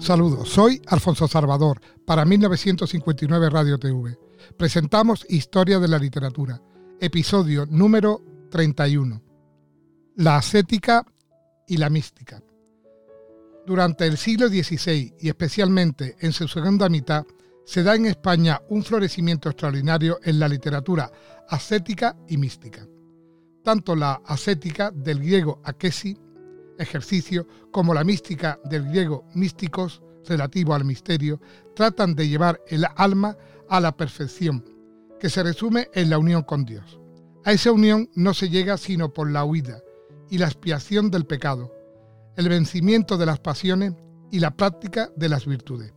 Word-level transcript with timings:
Saludos, 0.00 0.48
soy 0.48 0.80
Alfonso 0.86 1.28
Salvador 1.28 1.78
para 2.06 2.24
1959 2.24 3.50
Radio 3.50 3.78
TV. 3.78 4.18
Presentamos 4.56 5.26
Historia 5.28 5.78
de 5.78 5.88
la 5.88 5.98
Literatura, 5.98 6.58
episodio 6.98 7.66
número 7.66 8.22
31. 8.50 9.22
La 10.16 10.38
ascética 10.38 11.04
y 11.68 11.76
la 11.76 11.90
mística. 11.90 12.42
Durante 13.66 14.06
el 14.06 14.16
siglo 14.16 14.48
XVI 14.48 15.16
y 15.20 15.28
especialmente 15.28 16.16
en 16.20 16.32
su 16.32 16.48
segunda 16.48 16.88
mitad, 16.88 17.26
se 17.66 17.82
da 17.82 17.94
en 17.94 18.06
España 18.06 18.58
un 18.70 18.82
florecimiento 18.82 19.50
extraordinario 19.50 20.18
en 20.24 20.40
la 20.40 20.48
literatura 20.48 21.12
ascética 21.46 22.16
y 22.26 22.38
mística. 22.38 22.86
Tanto 23.62 23.94
la 23.94 24.22
ascética 24.24 24.90
del 24.92 25.18
griego 25.18 25.60
akesi 25.62 26.16
ejercicio, 26.80 27.46
como 27.70 27.94
la 27.94 28.04
mística 28.04 28.58
del 28.64 28.88
griego 28.88 29.24
místicos, 29.34 30.02
relativo 30.26 30.74
al 30.74 30.84
misterio, 30.84 31.40
tratan 31.74 32.14
de 32.14 32.28
llevar 32.28 32.60
el 32.68 32.86
alma 32.96 33.36
a 33.68 33.80
la 33.80 33.96
perfección, 33.96 34.64
que 35.18 35.30
se 35.30 35.42
resume 35.42 35.88
en 35.94 36.10
la 36.10 36.18
unión 36.18 36.42
con 36.42 36.64
Dios. 36.64 37.00
A 37.44 37.52
esa 37.52 37.72
unión 37.72 38.08
no 38.14 38.34
se 38.34 38.48
llega 38.48 38.76
sino 38.76 39.12
por 39.12 39.30
la 39.30 39.44
huida 39.44 39.80
y 40.28 40.38
la 40.38 40.46
expiación 40.46 41.10
del 41.10 41.26
pecado, 41.26 41.72
el 42.36 42.48
vencimiento 42.48 43.16
de 43.16 43.26
las 43.26 43.40
pasiones 43.40 43.94
y 44.30 44.40
la 44.40 44.56
práctica 44.56 45.10
de 45.16 45.28
las 45.28 45.46
virtudes. 45.46 45.92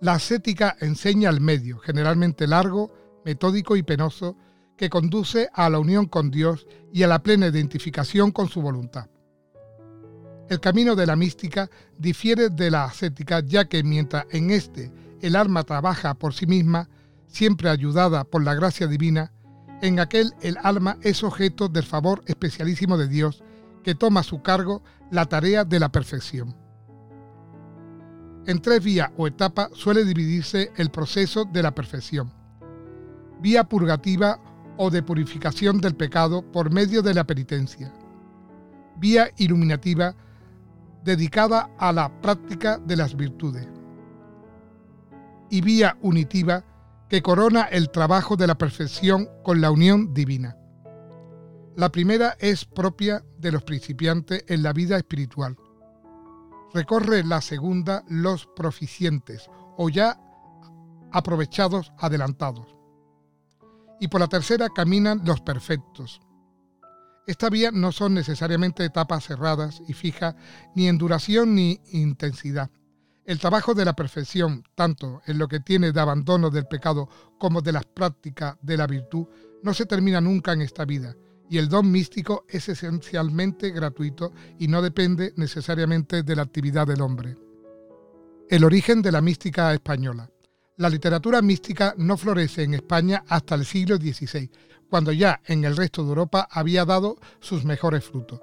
La 0.00 0.14
ascética 0.14 0.76
enseña 0.80 1.28
el 1.28 1.40
medio, 1.40 1.78
generalmente 1.78 2.46
largo, 2.46 3.20
metódico 3.24 3.76
y 3.76 3.82
penoso, 3.82 4.36
que 4.76 4.88
conduce 4.88 5.50
a 5.52 5.68
la 5.68 5.78
unión 5.78 6.06
con 6.06 6.30
Dios 6.30 6.66
y 6.90 7.02
a 7.02 7.06
la 7.06 7.22
plena 7.22 7.48
identificación 7.48 8.30
con 8.30 8.48
su 8.48 8.62
voluntad. 8.62 9.10
El 10.50 10.58
camino 10.58 10.96
de 10.96 11.06
la 11.06 11.14
mística 11.14 11.70
difiere 11.96 12.50
de 12.50 12.72
la 12.72 12.84
ascética 12.86 13.38
ya 13.38 13.66
que 13.66 13.84
mientras 13.84 14.26
en 14.30 14.50
este 14.50 14.92
el 15.20 15.36
alma 15.36 15.62
trabaja 15.62 16.14
por 16.14 16.34
sí 16.34 16.44
misma, 16.44 16.88
siempre 17.28 17.70
ayudada 17.70 18.24
por 18.24 18.42
la 18.42 18.54
gracia 18.54 18.88
divina, 18.88 19.30
en 19.80 20.00
aquel 20.00 20.34
el 20.40 20.58
alma 20.64 20.98
es 21.02 21.22
objeto 21.22 21.68
del 21.68 21.84
favor 21.84 22.24
especialísimo 22.26 22.98
de 22.98 23.06
Dios 23.06 23.44
que 23.84 23.94
toma 23.94 24.20
a 24.20 24.24
su 24.24 24.42
cargo 24.42 24.82
la 25.12 25.26
tarea 25.26 25.64
de 25.64 25.78
la 25.78 25.92
perfección. 25.92 26.56
En 28.44 28.60
tres 28.60 28.82
vías 28.82 29.12
o 29.16 29.28
etapas 29.28 29.70
suele 29.74 30.04
dividirse 30.04 30.72
el 30.76 30.90
proceso 30.90 31.44
de 31.44 31.62
la 31.62 31.76
perfección. 31.76 32.32
Vía 33.40 33.68
purgativa 33.68 34.40
o 34.78 34.90
de 34.90 35.04
purificación 35.04 35.80
del 35.80 35.94
pecado 35.94 36.42
por 36.42 36.72
medio 36.72 37.02
de 37.02 37.14
la 37.14 37.24
penitencia. 37.24 37.92
Vía 38.96 39.30
iluminativa 39.36 40.16
dedicada 41.04 41.70
a 41.78 41.92
la 41.92 42.20
práctica 42.20 42.78
de 42.78 42.96
las 42.96 43.16
virtudes. 43.16 43.66
Y 45.50 45.60
vía 45.60 45.96
unitiva 46.02 46.64
que 47.08 47.22
corona 47.22 47.62
el 47.64 47.90
trabajo 47.90 48.36
de 48.36 48.46
la 48.46 48.56
perfección 48.56 49.28
con 49.42 49.60
la 49.60 49.70
unión 49.70 50.14
divina. 50.14 50.56
La 51.76 51.90
primera 51.90 52.36
es 52.38 52.64
propia 52.64 53.24
de 53.38 53.52
los 53.52 53.62
principiantes 53.64 54.44
en 54.48 54.62
la 54.62 54.72
vida 54.72 54.96
espiritual. 54.96 55.56
Recorre 56.72 57.24
la 57.24 57.40
segunda 57.40 58.04
los 58.08 58.46
proficientes 58.54 59.48
o 59.76 59.88
ya 59.88 60.20
aprovechados 61.10 61.92
adelantados. 61.98 62.76
Y 63.98 64.08
por 64.08 64.20
la 64.20 64.28
tercera 64.28 64.68
caminan 64.68 65.22
los 65.24 65.40
perfectos, 65.40 66.20
esta 67.26 67.50
vía 67.50 67.70
no 67.70 67.92
son 67.92 68.14
necesariamente 68.14 68.84
etapas 68.84 69.24
cerradas 69.24 69.82
y 69.86 69.92
fijas 69.92 70.34
ni 70.74 70.88
en 70.88 70.98
duración 70.98 71.54
ni 71.54 71.80
intensidad. 71.92 72.70
El 73.24 73.38
trabajo 73.38 73.74
de 73.74 73.84
la 73.84 73.94
perfección, 73.94 74.64
tanto 74.74 75.22
en 75.26 75.38
lo 75.38 75.46
que 75.46 75.60
tiene 75.60 75.92
de 75.92 76.00
abandono 76.00 76.50
del 76.50 76.66
pecado 76.66 77.08
como 77.38 77.60
de 77.60 77.72
las 77.72 77.84
prácticas 77.84 78.56
de 78.62 78.76
la 78.76 78.86
virtud, 78.86 79.26
no 79.62 79.74
se 79.74 79.86
termina 79.86 80.20
nunca 80.20 80.52
en 80.52 80.62
esta 80.62 80.84
vida, 80.84 81.14
y 81.48 81.58
el 81.58 81.68
don 81.68 81.90
místico 81.90 82.44
es 82.48 82.68
esencialmente 82.68 83.70
gratuito 83.70 84.32
y 84.58 84.68
no 84.68 84.82
depende 84.82 85.32
necesariamente 85.36 86.22
de 86.22 86.36
la 86.36 86.42
actividad 86.42 86.86
del 86.86 87.02
hombre. 87.02 87.36
El 88.48 88.64
origen 88.64 89.02
de 89.02 89.12
la 89.12 89.20
mística 89.20 89.72
española. 89.72 90.30
La 90.80 90.88
literatura 90.88 91.42
mística 91.42 91.92
no 91.98 92.16
florece 92.16 92.62
en 92.62 92.72
España 92.72 93.22
hasta 93.28 93.54
el 93.54 93.66
siglo 93.66 93.96
XVI, 93.96 94.50
cuando 94.88 95.12
ya 95.12 95.42
en 95.44 95.66
el 95.66 95.76
resto 95.76 96.02
de 96.02 96.08
Europa 96.08 96.48
había 96.50 96.86
dado 96.86 97.18
sus 97.38 97.66
mejores 97.66 98.02
frutos. 98.02 98.40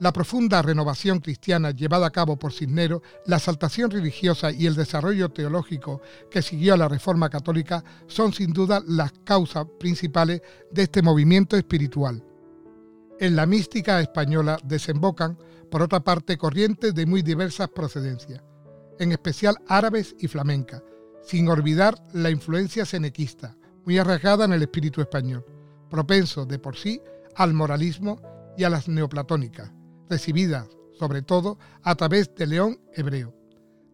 La 0.00 0.14
profunda 0.14 0.62
renovación 0.62 1.20
cristiana 1.20 1.72
llevada 1.72 2.06
a 2.06 2.10
cabo 2.10 2.38
por 2.38 2.54
Cisneros, 2.54 3.02
la 3.26 3.36
exaltación 3.36 3.90
religiosa 3.90 4.50
y 4.50 4.64
el 4.64 4.74
desarrollo 4.74 5.28
teológico 5.28 6.00
que 6.30 6.40
siguió 6.40 6.72
a 6.72 6.78
la 6.78 6.88
Reforma 6.88 7.28
Católica 7.28 7.84
son 8.06 8.32
sin 8.32 8.54
duda 8.54 8.82
las 8.88 9.12
causas 9.22 9.66
principales 9.78 10.40
de 10.70 10.84
este 10.84 11.02
movimiento 11.02 11.58
espiritual. 11.58 12.24
En 13.20 13.36
la 13.36 13.44
mística 13.44 14.00
española 14.00 14.56
desembocan, 14.64 15.36
por 15.70 15.82
otra 15.82 16.00
parte, 16.00 16.38
corrientes 16.38 16.94
de 16.94 17.04
muy 17.04 17.20
diversas 17.20 17.68
procedencias, 17.68 18.42
en 18.98 19.12
especial 19.12 19.56
árabes 19.68 20.16
y 20.18 20.28
flamencas, 20.28 20.82
sin 21.24 21.48
olvidar 21.48 21.94
la 22.12 22.30
influencia 22.30 22.84
senequista, 22.84 23.56
muy 23.84 23.98
arraigada 23.98 24.44
en 24.44 24.52
el 24.52 24.62
espíritu 24.62 25.00
español, 25.00 25.44
propenso 25.90 26.46
de 26.46 26.58
por 26.58 26.76
sí 26.76 27.00
al 27.34 27.54
moralismo 27.54 28.20
y 28.56 28.64
a 28.64 28.70
las 28.70 28.88
neoplatónicas, 28.88 29.72
recibidas 30.08 30.68
sobre 30.98 31.22
todo 31.22 31.58
a 31.82 31.94
través 31.94 32.34
de 32.34 32.46
León 32.46 32.80
Hebreo. 32.94 33.34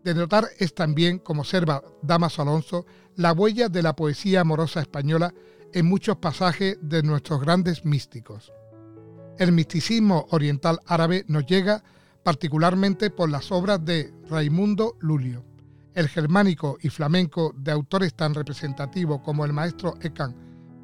De 0.05 0.15
notar 0.15 0.49
es 0.59 0.75
también, 0.75 1.19
como 1.19 1.41
observa 1.43 1.83
Damaso 2.03 2.43
Alonso, 2.43 2.87
la 3.17 3.33
huella 3.33 3.69
de 3.69 3.83
la 3.83 3.97
poesía 3.97 4.43
amorosa 4.43 4.81
española 4.81 5.34
en 5.72 5.87
muchos 5.87 6.17
pasajes 6.17 6.78
de 6.81 7.03
nuestros 7.03 7.41
grandes 7.41 7.84
místicos. 7.84 8.53
El 9.38 9.53
misticismo 9.53 10.27
oriental 10.31 10.81
árabe 10.87 11.25
nos 11.28 11.47
llega 11.47 11.83
particularmente 12.22 13.11
por 13.11 13.31
las 13.31 13.50
obras 13.53 13.84
de 13.84 14.12
Raimundo 14.28 14.97
Lulio. 15.00 15.47
El 15.98 16.09
germánico 16.09 16.78
y 16.81 16.91
flamenco 16.91 17.53
de 17.56 17.72
autores 17.72 18.14
tan 18.14 18.32
representativos 18.32 19.20
como 19.22 19.44
el 19.44 19.53
maestro 19.53 19.94
Ekan, 20.00 20.32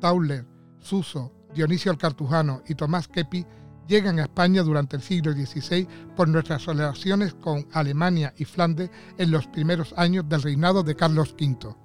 Tauler, 0.00 0.44
Suso, 0.80 1.32
Dionisio 1.54 1.92
el 1.92 1.98
Cartujano 1.98 2.64
y 2.66 2.74
Tomás 2.74 3.06
Kepi 3.06 3.46
llegan 3.86 4.18
a 4.18 4.24
España 4.24 4.64
durante 4.64 4.96
el 4.96 5.02
siglo 5.02 5.30
XVI 5.30 5.86
por 6.16 6.26
nuestras 6.26 6.66
relaciones 6.66 7.32
con 7.34 7.64
Alemania 7.74 8.34
y 8.38 8.44
Flandes 8.44 8.90
en 9.16 9.30
los 9.30 9.46
primeros 9.46 9.94
años 9.96 10.28
del 10.28 10.42
reinado 10.42 10.82
de 10.82 10.96
Carlos 10.96 11.36
V. 11.40 11.76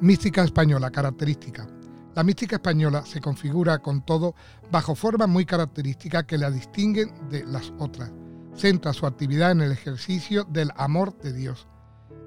Mística 0.00 0.42
española 0.42 0.90
característica. 0.90 1.68
La 2.16 2.24
mística 2.24 2.56
española 2.56 3.06
se 3.06 3.20
configura 3.20 3.78
con 3.78 4.04
todo 4.04 4.34
bajo 4.72 4.96
formas 4.96 5.28
muy 5.28 5.46
características 5.46 6.24
que 6.24 6.36
la 6.36 6.50
distinguen 6.50 7.14
de 7.28 7.44
las 7.44 7.72
otras. 7.78 8.10
Centra 8.56 8.92
su 8.92 9.06
actividad 9.06 9.52
en 9.52 9.60
el 9.60 9.70
ejercicio 9.70 10.42
del 10.42 10.72
amor 10.74 11.16
de 11.18 11.32
Dios, 11.32 11.68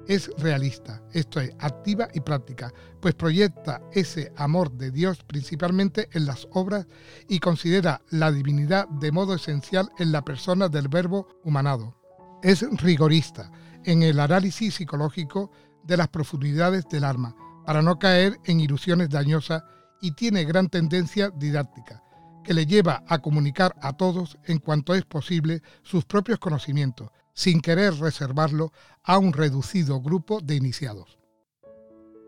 es 0.08 0.30
realista, 0.38 1.02
esto 1.12 1.40
es, 1.40 1.50
activa 1.58 2.08
y 2.14 2.20
práctica, 2.20 2.72
pues 3.00 3.14
proyecta 3.14 3.80
ese 3.92 4.32
amor 4.36 4.70
de 4.72 4.90
Dios 4.90 5.22
principalmente 5.24 6.08
en 6.12 6.26
las 6.26 6.46
obras 6.52 6.86
y 7.28 7.40
considera 7.40 8.02
la 8.10 8.30
divinidad 8.30 8.88
de 8.88 9.12
modo 9.12 9.34
esencial 9.34 9.90
en 9.98 10.12
la 10.12 10.22
persona 10.22 10.68
del 10.68 10.88
verbo 10.88 11.28
humanado. 11.44 11.96
Es 12.42 12.64
rigorista 12.80 13.50
en 13.84 14.02
el 14.02 14.20
análisis 14.20 14.74
psicológico 14.74 15.50
de 15.84 15.96
las 15.96 16.08
profundidades 16.08 16.84
del 16.88 17.04
alma, 17.04 17.34
para 17.64 17.82
no 17.82 17.98
caer 17.98 18.38
en 18.44 18.60
ilusiones 18.60 19.10
dañosas 19.10 19.62
y 20.00 20.12
tiene 20.12 20.44
gran 20.44 20.68
tendencia 20.68 21.30
didáctica, 21.30 22.02
que 22.44 22.54
le 22.54 22.66
lleva 22.66 23.02
a 23.08 23.18
comunicar 23.18 23.74
a 23.80 23.92
todos 23.96 24.38
en 24.44 24.58
cuanto 24.58 24.94
es 24.94 25.04
posible 25.04 25.62
sus 25.82 26.04
propios 26.04 26.38
conocimientos, 26.38 27.10
sin 27.36 27.60
querer 27.60 27.94
reservarlo 27.94 28.72
a 29.04 29.18
un 29.18 29.32
reducido 29.32 30.00
grupo 30.00 30.40
de 30.40 30.56
iniciados. 30.56 31.18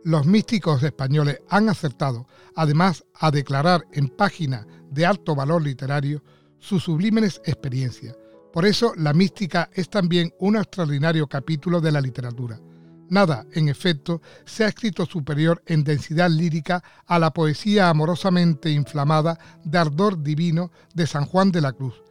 Los 0.05 0.27
místicos 0.27 0.83
españoles 0.85 1.41
han 1.49 1.69
acertado, 1.69 2.29
además, 2.55 3.05
a 3.15 3.33
declarar 3.33 3.85
en 3.93 4.09
páginas 4.09 4.67
de 4.91 5.07
alto 5.07 5.35
valor 5.35 5.63
literario 5.63 6.23
sus 6.61 6.85
sublimes 6.85 7.41
experiencias. 7.45 8.17
Por 8.53 8.65
eso 8.67 8.93
la 8.97 9.13
mística 9.13 9.71
es 9.73 9.89
también 9.89 10.33
un 10.39 10.57
extraordinario 10.57 11.27
capítulo 11.27 11.81
de 11.81 11.93
la 11.93 12.01
literatura. 12.01 12.61
Nada, 13.09 13.47
en 13.53 13.69
efecto, 13.69 14.21
se 14.45 14.65
ha 14.65 14.69
escrito 14.69 15.07
superior 15.07 15.63
en 15.67 15.85
densidad 15.85 16.31
lírica 16.31 16.85
a 17.07 17.19
la 17.19 17.33
poesía 17.33 17.89
amorosamente 17.89 18.71
inflamada 18.71 19.39
de 19.65 19.79
ardor 19.79 20.23
divino 20.23 20.71
de 20.95 21.07
San 21.07 21.25
Juan 21.25 21.51
de 21.51 21.63
la 21.63 21.73
Cruz, 21.73 22.03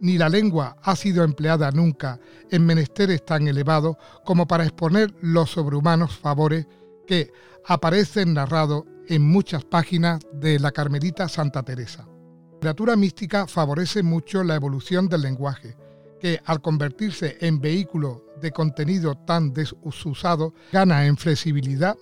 ni 0.00 0.16
la 0.16 0.28
lengua 0.28 0.76
ha 0.82 0.96
sido 0.96 1.22
empleada 1.22 1.70
nunca 1.70 2.18
en 2.50 2.64
menesteres 2.66 3.24
tan 3.24 3.46
elevados 3.46 3.96
como 4.24 4.46
para 4.46 4.64
exponer 4.64 5.14
los 5.20 5.50
sobrehumanos 5.50 6.16
favores 6.16 6.66
que 7.06 7.32
aparecen 7.66 8.34
narrados 8.34 8.84
en 9.08 9.22
muchas 9.22 9.64
páginas 9.64 10.20
de 10.32 10.58
la 10.58 10.72
Carmelita 10.72 11.28
Santa 11.28 11.62
Teresa. 11.62 12.06
La 12.06 12.54
literatura 12.54 12.96
mística 12.96 13.46
favorece 13.46 14.02
mucho 14.02 14.44
la 14.44 14.54
evolución 14.54 15.08
del 15.08 15.22
lenguaje, 15.22 15.76
que 16.20 16.40
al 16.44 16.60
convertirse 16.60 17.38
en 17.40 17.60
vehículo 17.60 18.24
de 18.40 18.52
contenido 18.52 19.14
tan 19.14 19.52
desusado 19.52 20.54
gana 20.72 21.06
en 21.06 21.16
flexibilidad 21.16 21.96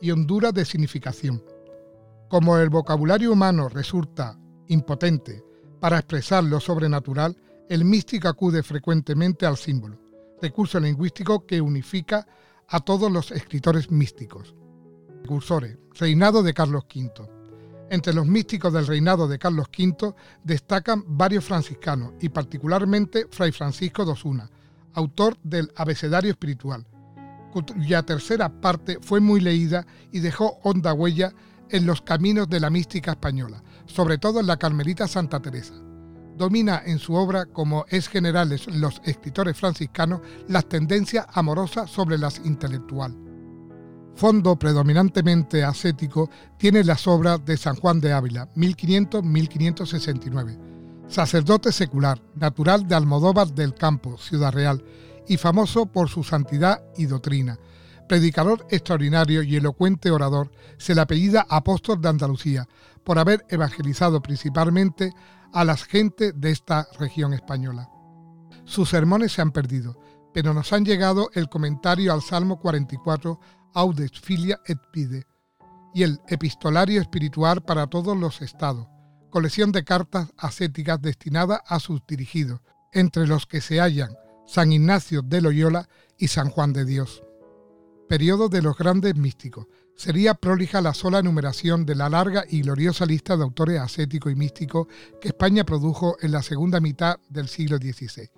y 0.00 0.10
hondura 0.10 0.52
de 0.52 0.64
significación. 0.64 1.42
Como 2.28 2.56
el 2.58 2.68
vocabulario 2.68 3.32
humano 3.32 3.68
resulta 3.68 4.38
impotente 4.68 5.42
para 5.80 5.98
expresar 5.98 6.44
lo 6.44 6.60
sobrenatural, 6.60 7.36
el 7.68 7.84
místico 7.84 8.28
acude 8.28 8.62
frecuentemente 8.62 9.46
al 9.46 9.56
símbolo, 9.56 9.98
recurso 10.40 10.80
lingüístico 10.80 11.46
que 11.46 11.60
unifica 11.60 12.26
a 12.68 12.80
todos 12.80 13.10
los 13.10 13.30
escritores 13.30 13.90
místicos. 13.90 14.54
Precursores, 15.20 15.78
reinado 15.94 16.42
de 16.42 16.54
Carlos 16.54 16.84
V. 16.94 17.10
Entre 17.90 18.12
los 18.12 18.26
místicos 18.26 18.72
del 18.72 18.86
reinado 18.86 19.28
de 19.28 19.38
Carlos 19.38 19.68
V 19.76 20.14
destacan 20.44 21.04
varios 21.06 21.44
franciscanos 21.44 22.12
y 22.20 22.28
particularmente 22.28 23.26
Fray 23.30 23.52
Francisco 23.52 24.04
de 24.04 24.12
Osuna, 24.12 24.50
autor 24.94 25.38
del 25.42 25.72
Abecedario 25.76 26.30
Espiritual, 26.30 26.86
cuya 27.52 28.02
tercera 28.02 28.48
parte 28.60 28.98
fue 29.00 29.20
muy 29.20 29.40
leída 29.40 29.86
y 30.12 30.20
dejó 30.20 30.58
honda 30.62 30.92
huella 30.92 31.32
en 31.70 31.86
los 31.86 32.02
caminos 32.02 32.48
de 32.48 32.60
la 32.60 32.70
mística 32.70 33.12
española, 33.12 33.62
sobre 33.88 34.18
todo 34.18 34.38
en 34.38 34.46
la 34.46 34.56
Carmelita 34.56 35.08
Santa 35.08 35.40
Teresa. 35.40 35.74
Domina 36.36 36.80
en 36.86 37.00
su 37.00 37.14
obra, 37.14 37.46
como 37.46 37.84
es 37.88 38.06
general 38.08 38.52
en 38.52 38.80
los 38.80 39.02
escritores 39.04 39.56
franciscanos, 39.56 40.20
las 40.46 40.68
tendencias 40.68 41.26
amorosas 41.32 41.90
sobre 41.90 42.16
las 42.16 42.38
intelectual. 42.44 43.16
Fondo 44.14 44.56
predominantemente 44.56 45.64
ascético 45.64 46.30
tiene 46.56 46.84
las 46.84 47.08
obras 47.08 47.44
de 47.44 47.56
San 47.56 47.74
Juan 47.76 48.00
de 48.00 48.12
Ávila, 48.12 48.48
1500-1569, 48.54 50.56
sacerdote 51.08 51.72
secular, 51.72 52.22
natural 52.36 52.86
de 52.86 52.94
Almodóvar 52.94 53.52
del 53.52 53.74
Campo, 53.74 54.16
Ciudad 54.18 54.52
Real, 54.52 54.84
y 55.28 55.36
famoso 55.36 55.86
por 55.86 56.08
su 56.08 56.24
santidad 56.24 56.82
y 56.96 57.06
doctrina. 57.06 57.58
Predicador 58.08 58.66
extraordinario 58.70 59.42
y 59.42 59.56
elocuente 59.56 60.10
orador, 60.10 60.50
se 60.78 60.94
le 60.94 61.02
apellida 61.02 61.46
Apóstol 61.48 62.00
de 62.00 62.08
Andalucía, 62.08 62.66
por 63.04 63.18
haber 63.18 63.44
evangelizado 63.50 64.22
principalmente 64.22 65.12
a 65.52 65.64
las 65.64 65.84
gentes 65.84 66.32
de 66.34 66.50
esta 66.50 66.88
región 66.98 67.34
española. 67.34 67.90
Sus 68.64 68.88
sermones 68.88 69.32
se 69.32 69.42
han 69.42 69.52
perdido, 69.52 69.98
pero 70.32 70.54
nos 70.54 70.72
han 70.72 70.84
llegado 70.84 71.30
el 71.34 71.48
comentario 71.48 72.12
al 72.12 72.22
Salmo 72.22 72.58
44, 72.58 73.38
Audes 73.74 74.12
Filia 74.20 74.58
et 74.66 74.78
Pide, 74.90 75.26
y 75.94 76.02
el 76.02 76.20
Epistolario 76.28 77.00
Espiritual 77.00 77.62
para 77.62 77.86
todos 77.86 78.16
los 78.16 78.40
estados, 78.40 78.86
colección 79.30 79.70
de 79.70 79.84
cartas 79.84 80.32
ascéticas 80.38 81.00
destinadas 81.00 81.60
a 81.66 81.78
sus 81.78 82.06
dirigidos, 82.06 82.60
entre 82.92 83.26
los 83.26 83.46
que 83.46 83.60
se 83.60 83.80
hallan 83.80 84.16
San 84.46 84.72
Ignacio 84.72 85.20
de 85.20 85.42
Loyola 85.42 85.88
y 86.16 86.28
San 86.28 86.48
Juan 86.48 86.72
de 86.72 86.86
Dios. 86.86 87.22
Periodo 88.08 88.48
de 88.48 88.62
los 88.62 88.76
grandes 88.76 89.14
místicos. 89.16 89.66
Sería 89.94 90.32
prolija 90.32 90.80
la 90.80 90.94
sola 90.94 91.18
enumeración 91.18 91.84
de 91.84 91.94
la 91.94 92.08
larga 92.08 92.44
y 92.48 92.62
gloriosa 92.62 93.04
lista 93.04 93.36
de 93.36 93.42
autores 93.42 93.78
ascéticos 93.78 94.32
y 94.32 94.34
místicos 94.34 94.86
que 95.20 95.28
España 95.28 95.64
produjo 95.64 96.16
en 96.22 96.32
la 96.32 96.42
segunda 96.42 96.80
mitad 96.80 97.18
del 97.28 97.48
siglo 97.48 97.76
XVI. 97.76 98.30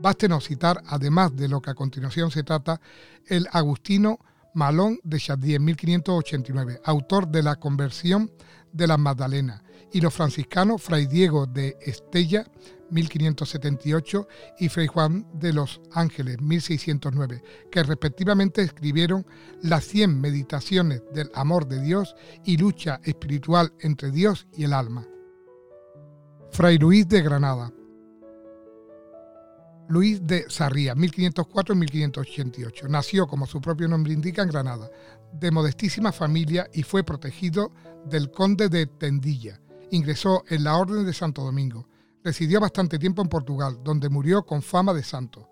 Bástenos 0.00 0.48
citar, 0.48 0.82
además 0.86 1.36
de 1.36 1.46
lo 1.46 1.62
que 1.62 1.70
a 1.70 1.74
continuación 1.74 2.32
se 2.32 2.42
trata, 2.42 2.80
el 3.26 3.46
agustino 3.52 4.18
Malón 4.54 4.98
de 5.04 5.20
Chadier, 5.20 5.60
1589, 5.60 6.80
autor 6.84 7.28
de 7.28 7.44
la 7.44 7.56
conversión 7.56 8.32
de 8.72 8.88
la 8.88 8.96
Magdalena, 8.96 9.62
y 9.92 10.00
los 10.00 10.14
franciscanos 10.14 10.82
Fray 10.82 11.06
Diego 11.06 11.46
de 11.46 11.76
Estella, 11.80 12.46
1578, 12.90 14.28
y 14.58 14.68
Fray 14.68 14.86
Juan 14.86 15.26
de 15.34 15.52
los 15.52 15.80
Ángeles, 15.92 16.40
1609, 16.40 17.42
que 17.70 17.82
respectivamente 17.82 18.62
escribieron 18.62 19.26
las 19.62 19.84
100 19.84 20.20
meditaciones 20.20 21.02
del 21.12 21.30
amor 21.34 21.66
de 21.66 21.80
Dios 21.80 22.14
y 22.44 22.56
lucha 22.56 23.00
espiritual 23.04 23.72
entre 23.80 24.10
Dios 24.10 24.46
y 24.52 24.64
el 24.64 24.72
alma. 24.72 25.06
Fray 26.50 26.78
Luis 26.78 27.08
de 27.08 27.22
Granada. 27.22 27.72
Luis 29.88 30.26
de 30.26 30.46
Sarría, 30.48 30.94
1504-1588. 30.96 32.88
Nació, 32.88 33.26
como 33.28 33.46
su 33.46 33.60
propio 33.60 33.86
nombre 33.86 34.12
indica, 34.12 34.42
en 34.42 34.48
Granada, 34.48 34.90
de 35.32 35.50
modestísima 35.50 36.12
familia 36.12 36.68
y 36.72 36.82
fue 36.82 37.04
protegido 37.04 37.72
del 38.04 38.30
conde 38.30 38.68
de 38.68 38.86
Tendilla. 38.86 39.60
Ingresó 39.90 40.44
en 40.48 40.64
la 40.64 40.76
Orden 40.76 41.04
de 41.04 41.12
Santo 41.12 41.42
Domingo 41.42 41.86
Residió 42.26 42.58
bastante 42.58 42.98
tiempo 42.98 43.22
en 43.22 43.28
Portugal, 43.28 43.78
donde 43.84 44.08
murió 44.08 44.44
con 44.44 44.60
fama 44.60 44.92
de 44.92 45.04
santo. 45.04 45.48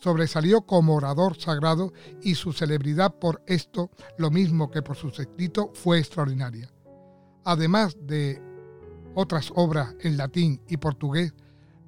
Sobresalió 0.00 0.62
como 0.62 0.96
orador 0.96 1.36
sagrado 1.36 1.92
y 2.20 2.34
su 2.34 2.52
celebridad 2.52 3.14
por 3.14 3.44
esto, 3.46 3.92
lo 4.18 4.28
mismo 4.28 4.72
que 4.72 4.82
por 4.82 4.96
sus 4.96 5.20
escritos, 5.20 5.68
fue 5.74 6.00
extraordinaria. 6.00 6.68
Además 7.44 7.96
de 8.08 8.42
otras 9.14 9.52
obras 9.54 9.94
en 10.00 10.16
latín 10.16 10.60
y 10.66 10.78
portugués, 10.78 11.32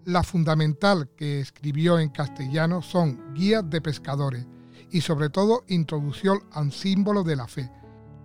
la 0.05 0.23
fundamental 0.23 1.11
que 1.17 1.41
escribió 1.41 1.99
en 1.99 2.11
castellano 2.11 2.81
son 2.81 3.35
Guías 3.35 3.69
de 3.69 3.81
Pescadores 3.81 4.47
y 4.93 5.01
sobre 5.01 5.31
todo 5.31 5.65
introducción 5.67 6.45
al 6.53 6.71
símbolo 6.71 7.25
de 7.25 7.35
la 7.35 7.49
fe. 7.49 7.69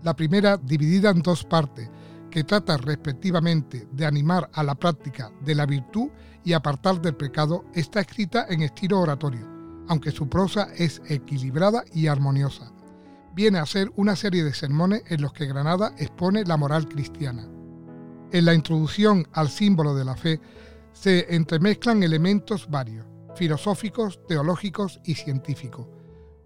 La 0.04 0.16
primera 0.16 0.58
dividida 0.58 1.10
en 1.10 1.24
dos 1.24 1.44
partes, 1.44 1.90
que 2.38 2.44
trata 2.44 2.78
respectivamente 2.78 3.88
de 3.92 4.06
animar 4.06 4.48
a 4.54 4.62
la 4.62 4.76
práctica 4.76 5.32
de 5.42 5.56
la 5.56 5.66
virtud 5.66 6.10
y 6.44 6.54
apartar 6.54 7.02
del 7.02 7.16
pecado, 7.16 7.66
está 7.74 8.02
escrita 8.02 8.46
en 8.48 8.62
estilo 8.62 9.00
oratorio, 9.00 9.48
aunque 9.88 10.12
su 10.12 10.30
prosa 10.30 10.68
es 10.76 11.02
equilibrada 11.08 11.84
y 11.96 12.06
armoniosa. 12.06 12.72
Viene 13.34 13.58
a 13.58 13.66
ser 13.66 13.92
una 13.96 14.16
serie 14.16 14.44
de 14.44 14.54
sermones 14.54 15.02
en 15.08 15.24
los 15.24 15.34
que 15.34 15.48
Granada 15.48 15.96
expone 15.98 16.44
la 16.44 16.58
moral 16.58 16.88
cristiana. 16.88 17.50
En 18.32 18.46
la 18.46 18.54
introducción 18.54 19.28
al 19.34 19.50
símbolo 19.50 19.96
de 19.96 20.06
la 20.06 20.16
fe 20.16 20.40
se 20.94 21.34
entremezclan 21.34 22.04
elementos 22.04 22.70
varios, 22.70 23.08
filosóficos, 23.36 24.20
teológicos 24.28 25.00
y 25.06 25.16
científicos. 25.16 25.88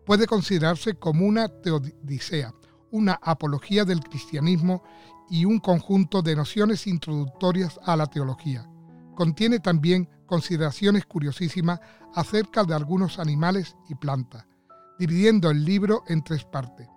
Puede 0.05 0.25
considerarse 0.25 0.93
como 0.93 1.25
una 1.25 1.49
teodicea, 1.49 2.53
una 2.91 3.19
apología 3.21 3.83
del 3.83 3.99
cristianismo 3.99 4.83
y 5.31 5.45
un 5.45 5.59
conjunto 5.59 6.21
de 6.21 6.35
nociones 6.35 6.85
introductorias 6.87 7.79
a 7.85 7.95
la 7.95 8.05
teología. 8.05 8.69
Contiene 9.15 9.59
también 9.59 10.09
consideraciones 10.25 11.05
curiosísimas 11.05 11.79
acerca 12.13 12.65
de 12.65 12.75
algunos 12.75 13.17
animales 13.17 13.77
y 13.87 13.95
plantas, 13.95 14.45
dividiendo 14.99 15.49
el 15.49 15.63
libro 15.63 16.03
en 16.07 16.21
tres 16.21 16.43
partes. 16.43 16.89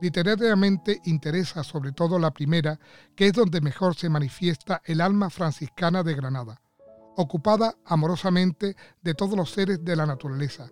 Literariamente 0.00 1.00
interesa 1.06 1.64
sobre 1.64 1.90
todo 1.90 2.20
la 2.20 2.30
primera, 2.30 2.78
que 3.16 3.26
es 3.26 3.32
donde 3.32 3.60
mejor 3.60 3.96
se 3.96 4.08
manifiesta 4.08 4.80
el 4.84 5.00
alma 5.00 5.28
franciscana 5.28 6.04
de 6.04 6.14
Granada, 6.14 6.60
ocupada 7.16 7.74
amorosamente 7.84 8.76
de 9.02 9.14
todos 9.14 9.36
los 9.36 9.50
seres 9.50 9.84
de 9.84 9.96
la 9.96 10.06
naturaleza 10.06 10.70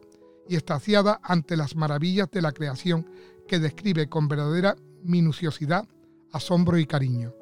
y 0.48 0.54
estaciada 0.54 1.18
ante 1.24 1.56
las 1.56 1.74
maravillas 1.74 2.30
de 2.30 2.42
la 2.42 2.52
creación 2.52 3.10
que 3.48 3.58
describe 3.58 4.08
con 4.08 4.28
verdadera 4.28 4.76
minuciosidad, 5.02 5.88
asombro 6.34 6.78
y 6.78 6.86
cariño. 6.86 7.32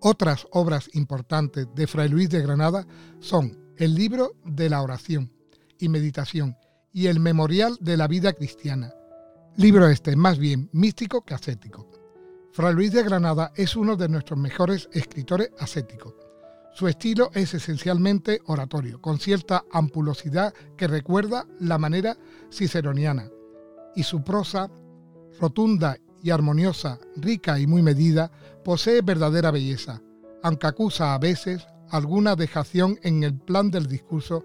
Otras 0.00 0.46
obras 0.52 0.88
importantes 0.92 1.66
de 1.74 1.86
Fray 1.86 2.08
Luis 2.08 2.28
de 2.28 2.42
Granada 2.42 2.86
son 3.20 3.58
el 3.76 3.94
libro 3.94 4.34
de 4.44 4.68
la 4.68 4.82
oración 4.82 5.32
y 5.78 5.88
meditación 5.88 6.56
y 6.92 7.06
el 7.06 7.20
memorial 7.20 7.78
de 7.80 7.96
la 7.96 8.06
vida 8.06 8.32
cristiana, 8.34 8.92
libro 9.56 9.88
este 9.88 10.14
más 10.14 10.38
bien 10.38 10.68
místico 10.72 11.24
que 11.24 11.34
ascético. 11.34 11.88
Fray 12.52 12.74
Luis 12.74 12.92
de 12.92 13.02
Granada 13.02 13.52
es 13.56 13.76
uno 13.76 13.96
de 13.96 14.08
nuestros 14.08 14.38
mejores 14.38 14.88
escritores 14.92 15.50
ascéticos. 15.58 16.14
Su 16.74 16.86
estilo 16.86 17.30
es 17.32 17.54
esencialmente 17.54 18.40
oratorio, 18.46 19.00
con 19.00 19.18
cierta 19.18 19.64
ampulosidad 19.72 20.52
que 20.76 20.86
recuerda 20.86 21.46
la 21.60 21.78
manera 21.78 22.16
ciceroniana, 22.50 23.30
y 23.94 24.02
su 24.02 24.22
prosa, 24.22 24.70
rotunda 25.38 25.96
y 26.22 26.30
armoniosa, 26.30 26.98
rica 27.16 27.58
y 27.58 27.66
muy 27.66 27.82
medida, 27.82 28.30
posee 28.64 29.02
verdadera 29.02 29.50
belleza, 29.50 30.00
aunque 30.42 30.66
acusa 30.66 31.14
a 31.14 31.18
veces 31.18 31.66
alguna 31.90 32.36
dejación 32.36 32.98
en 33.02 33.22
el 33.24 33.38
plan 33.38 33.70
del 33.70 33.86
discurso 33.86 34.44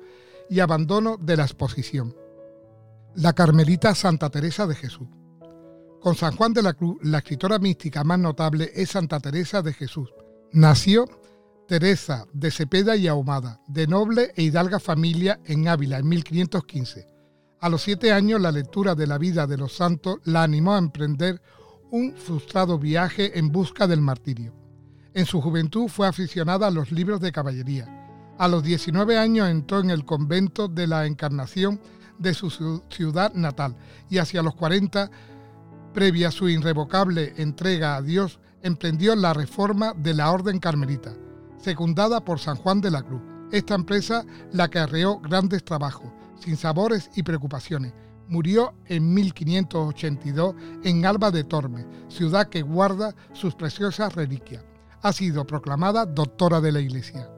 y 0.49 0.59
abandono 0.59 1.17
de 1.17 1.37
la 1.37 1.43
exposición. 1.43 2.15
La 3.15 3.33
Carmelita 3.33 3.95
Santa 3.95 4.29
Teresa 4.29 4.67
de 4.67 4.75
Jesús. 4.75 5.07
Con 6.01 6.15
San 6.15 6.35
Juan 6.35 6.53
de 6.53 6.63
la 6.63 6.73
Cruz, 6.73 6.97
la 7.01 7.19
escritora 7.19 7.59
mística 7.59 8.03
más 8.03 8.19
notable 8.19 8.71
es 8.75 8.91
Santa 8.91 9.19
Teresa 9.19 9.61
de 9.61 9.73
Jesús. 9.73 10.09
Nació 10.51 11.05
Teresa 11.67 12.25
de 12.33 12.51
Cepeda 12.51 12.95
y 12.95 13.07
Ahumada, 13.07 13.61
de 13.67 13.87
noble 13.87 14.31
e 14.35 14.43
hidalga 14.43 14.79
familia 14.79 15.39
en 15.45 15.67
Ávila 15.67 15.97
en 15.97 16.07
1515 16.07 17.17
a 17.59 17.69
los 17.69 17.81
siete 17.81 18.11
años 18.11 18.39
la 18.39 18.51
lectura 18.51 18.93
de 18.93 19.07
la 19.07 19.17
vida 19.17 19.47
de 19.47 19.57
los 19.57 19.73
santos 19.73 20.17
la 20.25 20.43
animó 20.43 20.75
a 20.75 20.77
emprender 20.77 21.41
un 21.91 22.13
frustrado 22.15 22.77
viaje 22.77 23.37
en 23.39 23.51
busca 23.51 23.87
del 23.87 24.01
martirio. 24.01 24.53
En 25.13 25.25
su 25.25 25.41
juventud 25.41 25.87
fue 25.87 26.07
aficionada 26.07 26.67
a 26.67 26.71
los 26.71 26.91
libros 26.91 27.21
de 27.21 27.31
caballería. 27.31 27.87
A 28.37 28.47
los 28.47 28.63
19 28.63 29.17
años 29.17 29.49
entró 29.49 29.79
en 29.79 29.89
el 29.89 30.05
convento 30.05 30.67
de 30.67 30.85
la 30.85 31.05
Encarnación 31.05 31.79
de 32.19 32.33
su 32.33 32.81
ciudad 32.89 33.33
natal 33.33 33.75
y 34.09 34.17
hacia 34.17 34.43
los 34.43 34.55
40, 34.55 35.09
previa 35.93 36.29
su 36.29 36.49
irrevocable 36.49 37.33
entrega 37.37 37.95
a 37.95 38.01
Dios, 38.01 38.39
emprendió 38.61 39.15
la 39.15 39.33
reforma 39.33 39.93
de 39.95 40.13
la 40.13 40.31
Orden 40.31 40.59
Carmelita, 40.59 41.13
secundada 41.59 42.23
por 42.23 42.39
San 42.39 42.57
Juan 42.57 42.81
de 42.81 42.91
la 42.91 43.01
Cruz. 43.01 43.21
Esta 43.51 43.75
empresa 43.75 44.25
la 44.51 44.69
que 44.69 44.79
arreó 44.79 45.19
grandes 45.19 45.63
trabajos, 45.63 46.11
sin 46.39 46.57
sabores 46.57 47.09
y 47.15 47.23
preocupaciones. 47.23 47.93
Murió 48.27 48.73
en 48.85 49.13
1582 49.13 50.55
en 50.83 51.05
Alba 51.05 51.31
de 51.31 51.43
Tormes, 51.43 51.85
ciudad 52.09 52.49
que 52.49 52.61
guarda 52.61 53.15
sus 53.33 53.55
preciosas 53.55 54.15
reliquias. 54.15 54.65
Ha 55.01 55.13
sido 55.13 55.45
proclamada 55.45 56.05
doctora 56.05 56.59
de 56.59 56.71
la 56.71 56.81
Iglesia. 56.81 57.29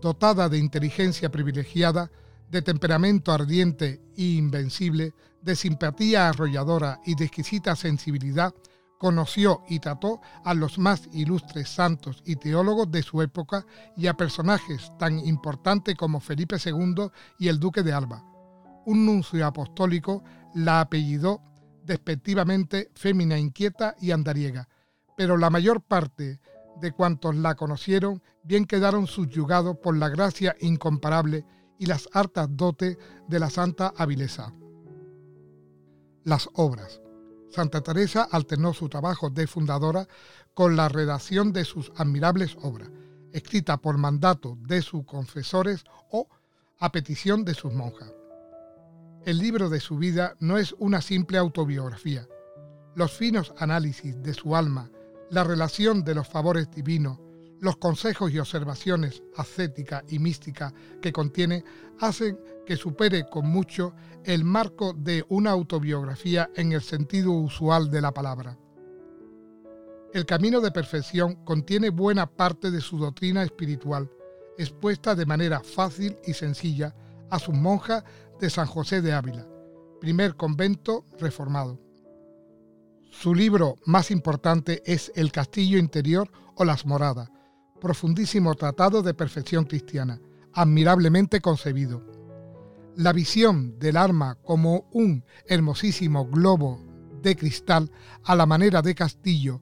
Dotada 0.00 0.48
de 0.48 0.58
inteligencia 0.58 1.30
privilegiada, 1.30 2.10
de 2.48 2.62
temperamento 2.62 3.32
ardiente 3.32 4.00
e 4.16 4.22
invencible, 4.22 5.14
de 5.42 5.56
simpatía 5.56 6.28
arrolladora 6.28 7.00
y 7.04 7.14
de 7.14 7.24
exquisita 7.24 7.74
sensibilidad, 7.74 8.54
conoció 8.98 9.62
y 9.68 9.78
trató 9.78 10.20
a 10.44 10.54
los 10.54 10.78
más 10.78 11.08
ilustres 11.12 11.68
santos 11.68 12.22
y 12.24 12.36
teólogos 12.36 12.90
de 12.90 13.02
su 13.02 13.22
época 13.22 13.64
y 13.96 14.06
a 14.06 14.14
personajes 14.14 14.92
tan 14.98 15.18
importantes 15.20 15.96
como 15.96 16.20
Felipe 16.20 16.56
II 16.64 17.10
y 17.38 17.48
el 17.48 17.58
duque 17.58 17.82
de 17.82 17.92
Alba. 17.92 18.24
Un 18.88 19.04
nuncio 19.04 19.44
apostólico 19.44 20.24
la 20.54 20.80
apellidó 20.80 21.42
despectivamente 21.84 22.90
fémina 22.94 23.38
inquieta 23.38 23.94
y 24.00 24.12
andariega, 24.12 24.66
pero 25.14 25.36
la 25.36 25.50
mayor 25.50 25.82
parte 25.82 26.40
de 26.80 26.92
cuantos 26.92 27.36
la 27.36 27.54
conocieron 27.54 28.22
bien 28.42 28.64
quedaron 28.64 29.06
subyugados 29.06 29.76
por 29.76 29.94
la 29.94 30.08
gracia 30.08 30.56
incomparable 30.60 31.44
y 31.78 31.84
las 31.84 32.08
hartas 32.14 32.48
dotes 32.50 32.96
de 33.28 33.38
la 33.38 33.50
santa 33.50 33.92
Avilesa. 33.94 34.54
Las 36.24 36.48
obras. 36.54 37.02
Santa 37.50 37.82
Teresa 37.82 38.26
alternó 38.30 38.72
su 38.72 38.88
trabajo 38.88 39.28
de 39.28 39.46
fundadora 39.46 40.08
con 40.54 40.76
la 40.76 40.88
redacción 40.88 41.52
de 41.52 41.66
sus 41.66 41.92
admirables 41.96 42.56
obras, 42.62 42.90
escritas 43.34 43.80
por 43.80 43.98
mandato 43.98 44.56
de 44.62 44.80
sus 44.80 45.04
confesores 45.04 45.84
o 46.10 46.26
a 46.78 46.90
petición 46.90 47.44
de 47.44 47.52
sus 47.52 47.74
monjas. 47.74 48.14
El 49.24 49.38
libro 49.38 49.68
de 49.68 49.80
su 49.80 49.98
vida 49.98 50.36
no 50.40 50.58
es 50.58 50.74
una 50.78 51.02
simple 51.02 51.38
autobiografía. 51.38 52.26
Los 52.94 53.12
finos 53.12 53.52
análisis 53.58 54.20
de 54.22 54.32
su 54.32 54.56
alma, 54.56 54.90
la 55.30 55.44
relación 55.44 56.04
de 56.04 56.14
los 56.14 56.28
favores 56.28 56.70
divinos, 56.70 57.18
los 57.60 57.76
consejos 57.76 58.32
y 58.32 58.38
observaciones 58.38 59.22
ascética 59.36 60.04
y 60.08 60.18
mística 60.18 60.72
que 61.02 61.12
contiene 61.12 61.64
hacen 62.00 62.38
que 62.64 62.76
supere 62.76 63.26
con 63.28 63.48
mucho 63.48 63.94
el 64.24 64.44
marco 64.44 64.92
de 64.92 65.24
una 65.28 65.50
autobiografía 65.50 66.50
en 66.54 66.72
el 66.72 66.82
sentido 66.82 67.32
usual 67.32 67.90
de 67.90 68.00
la 68.00 68.12
palabra. 68.12 68.56
El 70.14 70.24
camino 70.24 70.60
de 70.60 70.70
perfección 70.70 71.44
contiene 71.44 71.90
buena 71.90 72.26
parte 72.26 72.70
de 72.70 72.80
su 72.80 72.98
doctrina 72.98 73.42
espiritual, 73.42 74.10
expuesta 74.56 75.14
de 75.14 75.26
manera 75.26 75.60
fácil 75.60 76.16
y 76.24 76.32
sencilla 76.32 76.94
a 77.30 77.38
sus 77.38 77.54
monjas 77.54 78.04
de 78.40 78.50
San 78.50 78.66
José 78.66 79.02
de 79.02 79.12
Ávila, 79.12 79.46
primer 80.00 80.36
convento 80.36 81.04
reformado. 81.18 81.80
Su 83.10 83.34
libro 83.34 83.76
más 83.84 84.10
importante 84.10 84.82
es 84.84 85.10
El 85.14 85.32
Castillo 85.32 85.78
Interior 85.78 86.30
o 86.54 86.64
Las 86.64 86.86
Moradas, 86.86 87.30
profundísimo 87.80 88.54
tratado 88.54 89.02
de 89.02 89.14
perfección 89.14 89.64
cristiana, 89.64 90.20
admirablemente 90.52 91.40
concebido. 91.40 92.04
La 92.96 93.12
visión 93.12 93.78
del 93.78 93.96
arma 93.96 94.36
como 94.36 94.88
un 94.92 95.24
hermosísimo 95.46 96.26
globo 96.26 96.84
de 97.22 97.36
cristal 97.36 97.90
a 98.24 98.34
la 98.34 98.46
manera 98.46 98.82
de 98.82 98.94
castillo, 98.94 99.60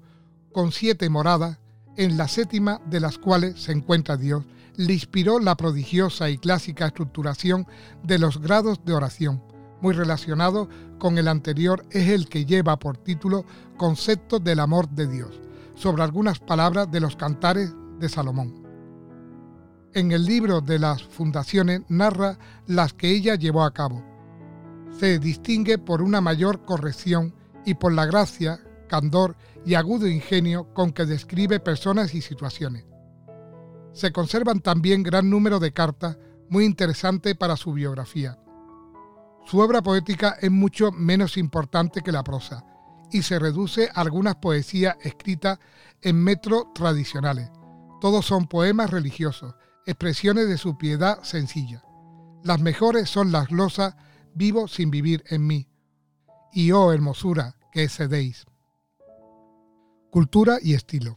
con 0.53 0.73
siete 0.73 1.09
moradas, 1.09 1.59
en 1.97 2.17
la 2.17 2.29
séptima 2.29 2.81
de 2.87 3.01
las 3.01 3.19
cuales 3.19 3.63
se 3.63 3.73
encuentra 3.73 4.17
Dios, 4.17 4.45
le 4.77 4.93
inspiró 4.93 5.39
la 5.39 5.57
prodigiosa 5.57 6.29
y 6.31 6.39
clásica 6.39 6.87
estructuración 6.87 7.67
de 8.03 8.19
los 8.19 8.41
grados 8.41 8.85
de 8.85 8.95
oración, 8.95 9.43
muy 9.81 9.95
relacionado 9.95 10.69
con 10.99 11.19
el 11.19 11.29
anterior 11.29 11.85
es 11.91 12.09
el 12.09 12.29
que 12.29 12.45
lleva 12.45 12.79
por 12.79 12.97
título 12.97 13.45
Concepto 13.77 14.39
del 14.39 14.61
amor 14.61 14.89
de 14.89 15.07
Dios, 15.07 15.41
sobre 15.75 16.03
algunas 16.03 16.39
palabras 16.39 16.91
de 16.91 17.01
los 17.01 17.17
cantares 17.17 17.75
de 17.99 18.09
Salomón. 18.09 18.67
En 19.95 20.13
el 20.13 20.25
libro 20.25 20.61
de 20.61 20.79
las 20.79 21.03
fundaciones 21.03 21.83
narra 21.89 22.39
las 22.67 22.93
que 22.93 23.11
ella 23.11 23.35
llevó 23.35 23.65
a 23.65 23.73
cabo. 23.73 24.05
Se 24.99 25.19
distingue 25.19 25.79
por 25.79 26.03
una 26.03 26.21
mayor 26.21 26.65
corrección 26.65 27.35
y 27.65 27.75
por 27.75 27.93
la 27.93 28.07
gracia, 28.07 28.61
candor 28.89 29.37
y 29.65 29.75
agudo 29.75 30.07
ingenio 30.07 30.73
con 30.75 30.93
que 30.93 31.07
describe 31.07 31.61
personas 31.61 32.15
y 32.15 32.21
situaciones. 32.21 32.85
Se 33.97 34.13
conservan 34.13 34.61
también 34.61 35.03
gran 35.03 35.31
número 35.31 35.59
de 35.59 35.73
cartas 35.73 36.19
muy 36.51 36.67
interesantes 36.67 37.35
para 37.35 37.57
su 37.57 37.73
biografía. 37.73 38.39
Su 39.47 39.59
obra 39.61 39.81
poética 39.81 40.37
es 40.39 40.51
mucho 40.51 40.93
menos 40.93 41.39
importante 41.39 42.03
que 42.03 42.13
la 42.13 42.23
prosa 42.23 42.63
y 43.11 43.23
se 43.23 43.39
reduce 43.39 43.89
a 43.95 44.03
algunas 44.03 44.35
poesías 44.35 44.97
escritas 45.01 45.59
en 46.03 46.23
metro 46.23 46.73
tradicionales, 46.75 47.49
todos 48.03 48.27
son 48.27 48.49
poemas 48.49 48.91
religiosos, 48.91 49.55
expresiones 49.87 50.47
de 50.47 50.59
su 50.59 50.77
piedad 50.77 51.23
sencilla. 51.23 51.83
Las 52.45 52.61
mejores 52.61 53.09
son 53.09 53.33
las 53.33 53.49
glosas 53.49 53.95
Vivo 54.35 54.69
sin 54.69 54.91
vivir 54.91 55.25
en 55.31 55.47
mí. 55.47 55.67
Y 56.53 56.71
oh 56.73 56.93
hermosura 56.93 57.57
que 57.73 57.89
cedéis. 57.89 58.45
Cultura 60.11 60.59
y 60.61 60.75
estilo. 60.75 61.17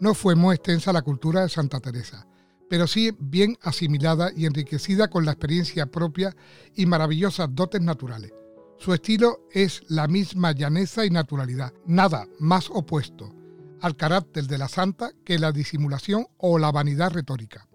No 0.00 0.14
fue 0.14 0.34
muy 0.34 0.54
extensa 0.54 0.94
la 0.94 1.02
cultura 1.02 1.42
de 1.42 1.50
Santa 1.50 1.78
Teresa, 1.78 2.26
pero 2.70 2.86
sí 2.86 3.14
bien 3.18 3.58
asimilada 3.60 4.30
y 4.34 4.46
enriquecida 4.46 5.08
con 5.08 5.26
la 5.26 5.32
experiencia 5.32 5.86
propia 5.86 6.34
y 6.74 6.86
maravillosas 6.86 7.50
dotes 7.52 7.82
naturales. 7.82 8.32
Su 8.78 8.94
estilo 8.94 9.46
es 9.52 9.82
la 9.88 10.08
misma 10.08 10.52
llaneza 10.52 11.04
y 11.04 11.10
naturalidad, 11.10 11.74
nada 11.84 12.26
más 12.38 12.70
opuesto, 12.70 13.34
al 13.82 13.94
carácter 13.94 14.46
de 14.46 14.56
la 14.56 14.68
santa 14.68 15.12
que 15.22 15.38
la 15.38 15.52
disimulación 15.52 16.26
o 16.38 16.58
la 16.58 16.72
vanidad 16.72 17.10
retórica. 17.10 17.68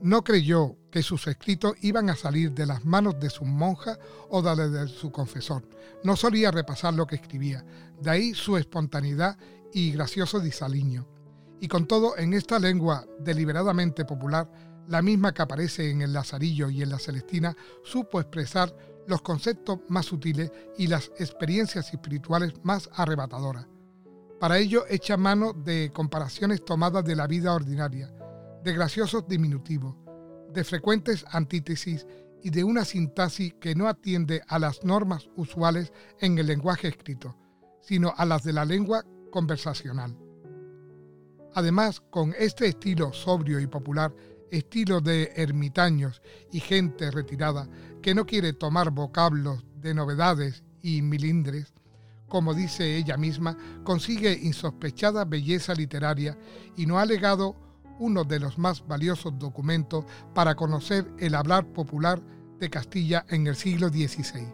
No 0.00 0.24
creyó 0.24 0.78
que 0.90 1.04
sus 1.04 1.28
escritos 1.28 1.74
iban 1.80 2.10
a 2.10 2.16
salir 2.16 2.50
de 2.50 2.66
las 2.66 2.84
manos 2.84 3.20
de 3.20 3.30
sus 3.30 3.46
monjas 3.46 4.00
o 4.30 4.42
de, 4.42 4.88
su 4.88 5.12
confesor. 5.12 5.62
No 6.02 6.16
solía 6.16 6.50
repasar 6.50 6.94
lo 6.94 7.06
que 7.06 7.14
escribía, 7.14 7.64
de 8.00 8.10
ahí 8.10 8.34
su 8.34 8.56
espontaneidad 8.56 9.38
y 9.72 9.92
gracioso 9.92 10.40
disaliño. 10.40 11.06
Y 11.60 11.68
con 11.68 11.86
todo, 11.86 12.16
en 12.16 12.34
esta 12.34 12.58
lengua 12.58 13.06
deliberadamente 13.20 14.04
popular, 14.04 14.50
la 14.88 15.00
misma 15.02 15.32
que 15.32 15.42
aparece 15.42 15.90
en 15.90 16.02
el 16.02 16.12
Lazarillo 16.12 16.68
y 16.70 16.82
en 16.82 16.90
la 16.90 16.98
Celestina, 16.98 17.56
supo 17.84 18.20
expresar 18.20 18.74
los 19.06 19.22
conceptos 19.22 19.80
más 19.88 20.06
sutiles 20.06 20.50
y 20.76 20.86
las 20.86 21.12
experiencias 21.18 21.92
espirituales 21.92 22.52
más 22.62 22.90
arrebatadoras. 22.94 23.66
Para 24.40 24.58
ello 24.58 24.84
echa 24.88 25.16
mano 25.16 25.52
de 25.52 25.92
comparaciones 25.92 26.64
tomadas 26.64 27.04
de 27.04 27.14
la 27.14 27.26
vida 27.26 27.54
ordinaria, 27.54 28.12
de 28.64 28.72
graciosos 28.72 29.26
diminutivos, 29.28 29.94
de 30.52 30.64
frecuentes 30.64 31.24
antítesis 31.30 32.06
y 32.42 32.50
de 32.50 32.64
una 32.64 32.84
sintaxis 32.84 33.54
que 33.54 33.74
no 33.74 33.88
atiende 33.88 34.42
a 34.48 34.58
las 34.58 34.82
normas 34.84 35.30
usuales 35.36 35.92
en 36.18 36.38
el 36.38 36.46
lenguaje 36.46 36.88
escrito, 36.88 37.36
sino 37.80 38.12
a 38.16 38.24
las 38.24 38.42
de 38.42 38.52
la 38.52 38.64
lengua 38.64 39.04
conversacional. 39.32 40.16
Además, 41.54 42.00
con 42.00 42.32
este 42.38 42.66
estilo 42.68 43.12
sobrio 43.12 43.58
y 43.58 43.66
popular, 43.66 44.14
estilo 44.52 45.00
de 45.00 45.32
ermitaños 45.34 46.22
y 46.52 46.60
gente 46.60 47.10
retirada 47.10 47.68
que 48.00 48.14
no 48.14 48.24
quiere 48.26 48.52
tomar 48.52 48.90
vocablos 48.90 49.64
de 49.80 49.94
novedades 49.94 50.62
y 50.80 51.02
milindres, 51.02 51.72
como 52.28 52.54
dice 52.54 52.96
ella 52.96 53.16
misma, 53.16 53.56
consigue 53.82 54.32
insospechada 54.32 55.24
belleza 55.24 55.74
literaria 55.74 56.38
y 56.76 56.86
no 56.86 56.98
ha 56.98 57.04
legado 57.04 57.56
uno 57.98 58.24
de 58.24 58.40
los 58.40 58.58
más 58.58 58.86
valiosos 58.86 59.38
documentos 59.38 60.04
para 60.34 60.54
conocer 60.54 61.10
el 61.18 61.34
hablar 61.34 61.66
popular 61.66 62.22
de 62.58 62.70
Castilla 62.70 63.24
en 63.28 63.46
el 63.46 63.56
siglo 63.56 63.88
XVI. 63.88 64.46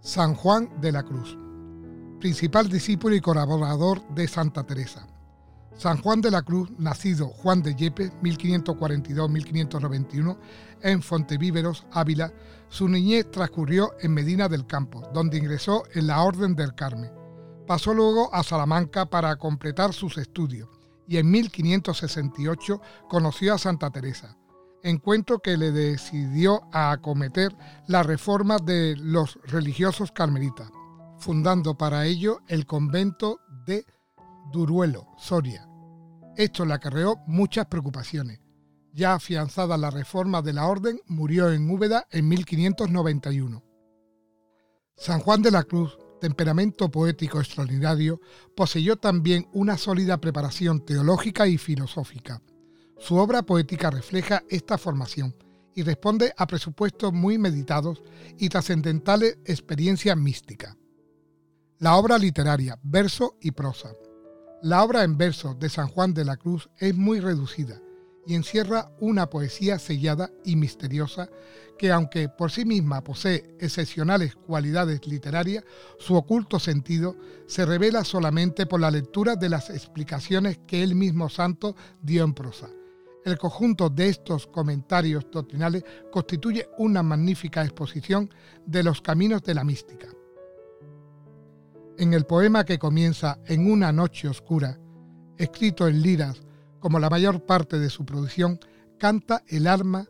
San 0.00 0.34
Juan 0.34 0.68
de 0.80 0.92
la 0.92 1.02
Cruz, 1.02 1.38
principal 2.24 2.70
discípulo 2.70 3.14
y 3.14 3.20
colaborador 3.20 4.02
de 4.14 4.26
Santa 4.26 4.64
Teresa. 4.64 5.06
San 5.76 6.00
Juan 6.00 6.22
de 6.22 6.30
la 6.30 6.40
Cruz, 6.40 6.70
nacido 6.78 7.28
Juan 7.28 7.62
de 7.62 7.74
Yepes, 7.74 8.12
1542-1591, 8.22 10.38
en 10.80 11.02
Fontevíveros, 11.02 11.84
Ávila, 11.92 12.32
su 12.70 12.88
niñez 12.88 13.30
transcurrió 13.30 13.92
en 14.00 14.14
Medina 14.14 14.48
del 14.48 14.66
Campo, 14.66 15.02
donde 15.12 15.36
ingresó 15.36 15.82
en 15.92 16.06
la 16.06 16.22
Orden 16.22 16.56
del 16.56 16.74
Carmen. 16.74 17.12
Pasó 17.66 17.92
luego 17.92 18.34
a 18.34 18.42
Salamanca 18.42 19.04
para 19.04 19.36
completar 19.36 19.92
sus 19.92 20.16
estudios 20.16 20.70
y 21.06 21.18
en 21.18 21.30
1568 21.30 22.80
conoció 23.06 23.52
a 23.52 23.58
Santa 23.58 23.90
Teresa, 23.90 24.38
encuentro 24.82 25.40
que 25.40 25.58
le 25.58 25.72
decidió 25.72 26.62
a 26.72 26.90
acometer 26.90 27.54
la 27.86 28.02
reforma 28.02 28.56
de 28.56 28.96
los 28.96 29.38
religiosos 29.44 30.10
carmelitas, 30.10 30.70
fundando 31.24 31.78
para 31.78 32.04
ello 32.04 32.42
el 32.48 32.66
convento 32.66 33.40
de 33.64 33.86
Duruelo, 34.52 35.06
Soria. 35.16 35.66
Esto 36.36 36.66
le 36.66 36.74
acarreó 36.74 37.16
muchas 37.26 37.64
preocupaciones. 37.64 38.40
Ya 38.92 39.14
afianzada 39.14 39.78
la 39.78 39.88
reforma 39.90 40.42
de 40.42 40.52
la 40.52 40.66
orden, 40.66 41.00
murió 41.06 41.50
en 41.50 41.70
Úbeda 41.70 42.06
en 42.10 42.28
1591. 42.28 43.64
San 44.98 45.20
Juan 45.20 45.40
de 45.40 45.50
la 45.50 45.62
Cruz, 45.62 45.96
temperamento 46.20 46.90
poético 46.90 47.40
extraordinario, 47.40 48.20
poseyó 48.54 48.96
también 48.96 49.48
una 49.54 49.78
sólida 49.78 50.20
preparación 50.20 50.84
teológica 50.84 51.46
y 51.46 51.56
filosófica. 51.56 52.42
Su 52.98 53.16
obra 53.16 53.44
poética 53.44 53.90
refleja 53.90 54.42
esta 54.50 54.76
formación 54.76 55.34
y 55.74 55.84
responde 55.84 56.34
a 56.36 56.46
presupuestos 56.46 57.14
muy 57.14 57.38
meditados 57.38 58.02
y 58.36 58.50
trascendentales 58.50 59.38
experiencias 59.46 60.18
místicas. 60.18 60.76
La 61.80 61.96
obra 61.96 62.18
literaria, 62.18 62.78
verso 62.84 63.36
y 63.40 63.50
prosa. 63.50 63.90
La 64.62 64.84
obra 64.84 65.02
en 65.02 65.18
verso 65.18 65.54
de 65.54 65.68
San 65.68 65.88
Juan 65.88 66.14
de 66.14 66.24
la 66.24 66.36
Cruz 66.36 66.70
es 66.78 66.94
muy 66.94 67.18
reducida 67.18 67.80
y 68.24 68.36
encierra 68.36 68.92
una 69.00 69.28
poesía 69.28 69.80
sellada 69.80 70.30
y 70.44 70.54
misteriosa 70.54 71.28
que 71.76 71.90
aunque 71.90 72.28
por 72.28 72.52
sí 72.52 72.64
misma 72.64 73.02
posee 73.02 73.56
excepcionales 73.58 74.36
cualidades 74.36 75.04
literarias, 75.08 75.64
su 75.98 76.14
oculto 76.14 76.60
sentido 76.60 77.16
se 77.48 77.66
revela 77.66 78.04
solamente 78.04 78.66
por 78.66 78.80
la 78.80 78.92
lectura 78.92 79.34
de 79.34 79.48
las 79.48 79.68
explicaciones 79.68 80.60
que 80.68 80.84
el 80.84 80.94
mismo 80.94 81.28
santo 81.28 81.74
dio 82.00 82.22
en 82.22 82.34
prosa. 82.34 82.68
El 83.24 83.36
conjunto 83.36 83.90
de 83.90 84.10
estos 84.10 84.46
comentarios 84.46 85.26
doctrinales 85.28 85.82
constituye 86.12 86.68
una 86.78 87.02
magnífica 87.02 87.64
exposición 87.64 88.32
de 88.64 88.84
los 88.84 89.02
caminos 89.02 89.42
de 89.42 89.54
la 89.54 89.64
mística. 89.64 90.06
En 91.96 92.12
el 92.12 92.24
poema 92.24 92.64
que 92.64 92.78
comienza 92.78 93.38
en 93.46 93.70
una 93.70 93.92
noche 93.92 94.28
oscura, 94.28 94.80
escrito 95.38 95.86
en 95.86 96.02
liras 96.02 96.42
como 96.80 96.98
la 96.98 97.08
mayor 97.08 97.46
parte 97.46 97.78
de 97.78 97.88
su 97.88 98.04
producción, 98.04 98.58
canta 98.98 99.44
el 99.46 99.68
alma 99.68 100.08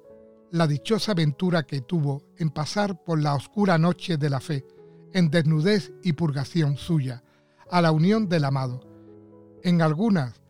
la 0.50 0.67
dichosa 0.67 1.12
aventura 1.12 1.64
que 1.64 1.83
tuvo 1.83 2.23
en 2.38 2.49
pasar 2.49 3.05
por 3.05 3.21
la 3.21 3.35
oscura 3.35 3.76
noche 3.76 4.17
de 4.17 4.31
la 4.31 4.41
fe, 4.41 4.64
en 5.12 5.29
desnudez 5.29 5.93
y 6.03 6.14
purgación 6.14 6.79
suya, 6.79 7.23
a 7.71 7.83
la 7.83 7.93
unión 7.93 8.31
del 8.31 8.45
amado. 8.45 8.81
En 9.62 9.83
algunas 9.83 10.41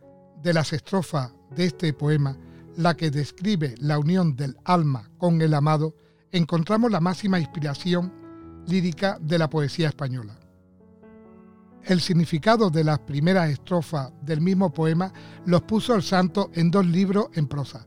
de 0.41 0.53
las 0.53 0.71
estrofas 0.71 1.33
de 1.49 1.65
este 1.65 1.91
poema, 1.91 2.37
la 2.77 2.95
que 2.95 3.11
describe 3.11 3.75
la 3.79 3.99
unión 3.99 4.37
del 4.37 4.55
alma 4.63 5.11
con 5.17 5.41
el 5.41 5.53
amado, 5.53 5.95
encontramos 6.31 6.91
la 6.91 7.01
máxima 7.01 7.39
inspiración 7.39 8.13
lírica 8.67 9.17
de 9.19 9.37
la 9.37 9.49
poesía 9.49 9.89
española. 9.89 10.39
El 11.85 12.01
significado 12.01 12.71
de 12.71 12.83
las 12.83 12.97
primeras 12.97 13.47
estrofas 13.51 14.11
del 14.23 14.41
mismo 14.41 14.73
poema 14.73 15.13
los 15.45 15.61
puso 15.61 15.93
el 15.93 16.01
santo 16.01 16.49
en 16.55 16.71
dos 16.71 16.83
libros 16.83 17.27
en 17.33 17.45
prosa, 17.47 17.85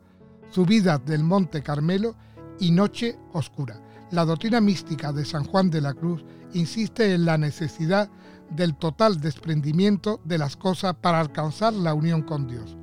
Subidas 0.51 1.05
del 1.05 1.25
Monte 1.25 1.65
Carmelo 1.65 2.15
y 2.61 2.71
Noche 2.71 3.19
Oscura. 3.33 3.81
La 4.13 4.25
doctrina 4.25 4.61
mística 4.61 5.13
de 5.13 5.25
San 5.25 5.43
Juan 5.43 5.69
de 5.69 5.81
la 5.81 5.95
Cruz 5.95 6.25
insiste 6.53 7.13
en 7.13 7.25
la 7.25 7.39
necesidad 7.39 8.09
del 8.51 8.77
total 8.77 9.21
desprendimiento 9.21 10.21
de 10.25 10.39
las 10.39 10.57
cosas 10.57 10.95
para 10.95 11.19
alcanzar 11.19 11.73
la 11.73 11.93
unión 11.93 12.23
con 12.23 12.47
Dios. 12.47 12.77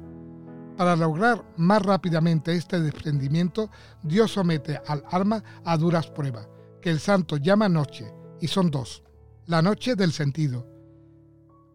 Para 0.76 0.98
lograr 0.98 1.46
más 1.56 1.82
rápidamente 1.82 2.54
este 2.54 2.82
desprendimiento, 2.82 3.70
Dios 4.04 4.34
somete 4.34 4.82
al 4.86 5.06
alma 5.10 5.42
a 5.64 5.78
duras 5.78 6.08
pruebas, 6.08 6.50
que 6.82 6.90
el 6.90 7.00
santo 7.00 7.38
llama 7.38 7.70
noche, 7.70 8.14
y 8.42 8.48
son 8.48 8.70
dos. 8.70 9.02
La 9.46 9.62
noche 9.62 9.96
del 9.96 10.12
sentido, 10.12 10.75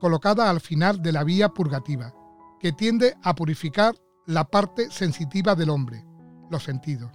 colocada 0.00 0.50
al 0.50 0.60
final 0.60 1.00
de 1.00 1.12
la 1.12 1.22
vía 1.22 1.50
purgativa, 1.50 2.12
que 2.58 2.72
tiende 2.72 3.16
a 3.22 3.34
purificar 3.34 3.94
la 4.26 4.44
parte 4.44 4.90
sensitiva 4.90 5.54
del 5.54 5.70
hombre, 5.70 6.04
los 6.50 6.64
sentidos, 6.64 7.12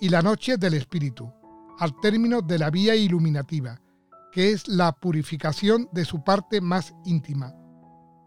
y 0.00 0.08
la 0.08 0.22
noche 0.22 0.56
del 0.56 0.74
espíritu, 0.74 1.32
al 1.78 1.98
término 2.00 2.42
de 2.42 2.58
la 2.58 2.70
vía 2.70 2.94
iluminativa, 2.94 3.80
que 4.30 4.52
es 4.52 4.68
la 4.68 4.92
purificación 4.92 5.88
de 5.92 6.04
su 6.04 6.22
parte 6.22 6.60
más 6.60 6.94
íntima, 7.04 7.54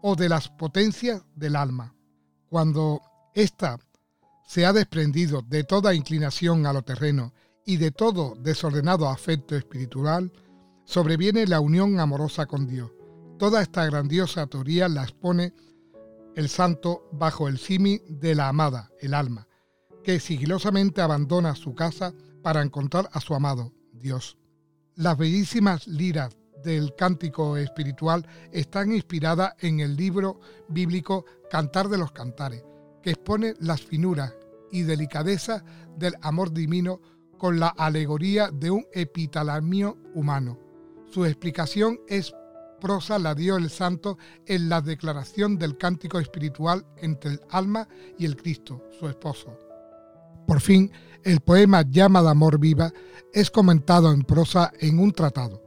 o 0.02 0.14
de 0.14 0.28
las 0.28 0.48
potencias 0.48 1.24
del 1.34 1.56
alma. 1.56 1.94
Cuando 2.48 3.00
ésta 3.34 3.78
se 4.46 4.64
ha 4.64 4.72
desprendido 4.72 5.42
de 5.42 5.64
toda 5.64 5.94
inclinación 5.94 6.66
a 6.66 6.72
lo 6.72 6.82
terreno 6.82 7.32
y 7.64 7.78
de 7.78 7.90
todo 7.90 8.34
desordenado 8.36 9.08
afecto 9.08 9.56
espiritual, 9.56 10.32
sobreviene 10.84 11.46
la 11.46 11.58
unión 11.60 11.98
amorosa 11.98 12.46
con 12.46 12.68
Dios, 12.68 12.92
Toda 13.38 13.60
esta 13.60 13.84
grandiosa 13.84 14.46
teoría 14.46 14.88
la 14.88 15.02
expone 15.02 15.52
el 16.36 16.48
santo 16.48 17.06
bajo 17.12 17.48
el 17.48 17.58
simi 17.58 18.00
de 18.08 18.34
la 18.34 18.48
amada, 18.48 18.90
el 18.98 19.12
alma, 19.12 19.46
que 20.02 20.20
sigilosamente 20.20 21.02
abandona 21.02 21.54
su 21.54 21.74
casa 21.74 22.14
para 22.42 22.62
encontrar 22.62 23.10
a 23.12 23.20
su 23.20 23.34
amado, 23.34 23.72
Dios. 23.92 24.38
Las 24.94 25.18
bellísimas 25.18 25.86
liras 25.86 26.34
del 26.64 26.94
cántico 26.94 27.58
espiritual 27.58 28.26
están 28.52 28.92
inspiradas 28.92 29.54
en 29.58 29.80
el 29.80 29.96
libro 29.96 30.40
bíblico 30.68 31.26
Cantar 31.50 31.88
de 31.88 31.98
los 31.98 32.12
Cantares, 32.12 32.64
que 33.02 33.10
expone 33.10 33.52
las 33.60 33.82
finuras 33.82 34.34
y 34.72 34.82
delicadeza 34.82 35.62
del 35.98 36.14
amor 36.22 36.52
divino 36.52 37.02
con 37.36 37.60
la 37.60 37.68
alegoría 37.68 38.50
de 38.50 38.70
un 38.70 38.86
epitalamio 38.92 39.98
humano. 40.14 40.58
Su 41.10 41.26
explicación 41.26 42.00
es 42.08 42.34
prosa 42.80 43.18
la 43.18 43.34
dio 43.34 43.56
el 43.56 43.70
santo 43.70 44.18
en 44.46 44.68
la 44.68 44.80
declaración 44.80 45.58
del 45.58 45.76
cántico 45.76 46.18
espiritual 46.18 46.84
entre 46.98 47.32
el 47.32 47.40
alma 47.50 47.88
y 48.18 48.24
el 48.24 48.36
Cristo, 48.36 48.82
su 48.98 49.08
esposo. 49.08 49.56
Por 50.46 50.60
fin, 50.60 50.90
el 51.24 51.40
poema 51.40 51.82
Llama 51.82 52.22
de 52.22 52.30
Amor 52.30 52.58
Viva 52.58 52.92
es 53.32 53.50
comentado 53.50 54.12
en 54.12 54.22
prosa 54.22 54.72
en 54.78 54.98
un 54.98 55.12
tratado 55.12 55.62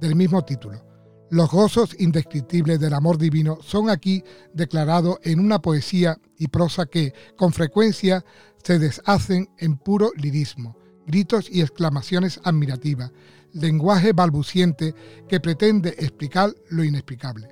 del 0.00 0.14
mismo 0.14 0.44
título. 0.44 0.82
Los 1.30 1.50
gozos 1.50 1.94
indescriptibles 1.98 2.80
del 2.80 2.94
amor 2.94 3.16
divino 3.16 3.58
son 3.62 3.88
aquí 3.88 4.24
declarados 4.52 5.18
en 5.22 5.38
una 5.38 5.60
poesía 5.60 6.18
y 6.36 6.48
prosa 6.48 6.86
que, 6.86 7.12
con 7.36 7.52
frecuencia, 7.52 8.24
se 8.64 8.78
deshacen 8.78 9.48
en 9.58 9.76
puro 9.76 10.10
lirismo, 10.16 10.76
gritos 11.06 11.48
y 11.50 11.60
exclamaciones 11.60 12.40
admirativas, 12.42 13.12
lenguaje 13.52 14.12
balbuciente 14.12 14.94
que 15.28 15.40
pretende 15.40 15.90
explicar 15.98 16.54
lo 16.70 16.84
inexplicable. 16.84 17.48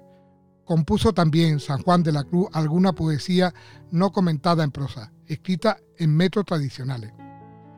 Compuso 0.64 1.12
también 1.14 1.60
San 1.60 1.82
Juan 1.82 2.02
de 2.02 2.12
la 2.12 2.24
Cruz 2.24 2.48
alguna 2.52 2.92
poesía 2.92 3.54
no 3.90 4.12
comentada 4.12 4.64
en 4.64 4.70
prosa, 4.70 5.12
escrita 5.26 5.78
en 5.96 6.14
metros 6.14 6.44
tradicionales. 6.44 7.12